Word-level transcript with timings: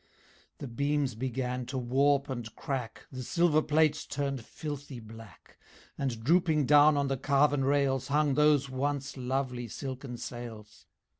The 0.57 0.67
beams 0.67 1.13
began 1.13 1.67
to 1.67 1.77
warp 1.77 2.27
and 2.27 2.55
crack, 2.55 3.05
The 3.11 3.21
silver 3.21 3.61
plates 3.61 4.03
turned 4.07 4.43
filthy 4.43 4.99
black, 4.99 5.59
And 5.95 6.23
drooping 6.23 6.65
down 6.65 6.97
on 6.97 7.07
the 7.07 7.17
carven 7.17 7.63
rails 7.63 8.07
Hung 8.07 8.33
those 8.33 8.67
once 8.67 9.15
lovely 9.15 9.67
silken 9.67 10.17
sails. 10.17 10.87